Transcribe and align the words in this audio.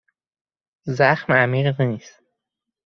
زخم 0.83 1.33
عمیق 1.33 1.81
نیست. 1.81 2.19